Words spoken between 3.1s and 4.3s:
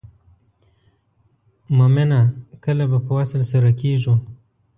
وصل سره کیږو.